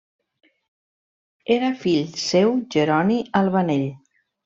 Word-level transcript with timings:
Era 1.57 1.71
fill 1.83 2.03
seu 2.25 2.59
Jeroni 2.77 3.23
Albanell. 3.45 3.91